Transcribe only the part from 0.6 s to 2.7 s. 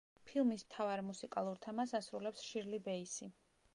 მთავარ მუსიკალურ თემას ასრულებს